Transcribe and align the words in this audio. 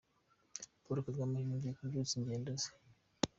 Paul 0.83 0.97
Kagame 1.07 1.37
yongeye 1.47 1.73
kubyutsa 1.77 2.13
ingendo 2.17 2.51
ze. 2.61 2.69